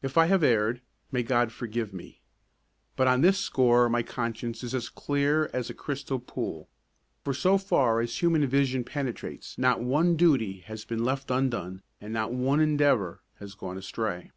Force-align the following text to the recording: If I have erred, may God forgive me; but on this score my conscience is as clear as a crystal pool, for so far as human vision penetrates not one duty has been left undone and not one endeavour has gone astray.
If 0.00 0.16
I 0.16 0.28
have 0.28 0.42
erred, 0.42 0.80
may 1.12 1.22
God 1.22 1.52
forgive 1.52 1.92
me; 1.92 2.22
but 2.96 3.06
on 3.06 3.20
this 3.20 3.38
score 3.38 3.90
my 3.90 4.02
conscience 4.02 4.64
is 4.64 4.74
as 4.74 4.88
clear 4.88 5.50
as 5.52 5.68
a 5.68 5.74
crystal 5.74 6.18
pool, 6.18 6.70
for 7.22 7.34
so 7.34 7.58
far 7.58 8.00
as 8.00 8.22
human 8.22 8.46
vision 8.46 8.82
penetrates 8.82 9.58
not 9.58 9.82
one 9.82 10.16
duty 10.16 10.60
has 10.60 10.86
been 10.86 11.04
left 11.04 11.30
undone 11.30 11.82
and 12.00 12.14
not 12.14 12.32
one 12.32 12.60
endeavour 12.60 13.20
has 13.40 13.52
gone 13.54 13.76
astray. 13.76 14.30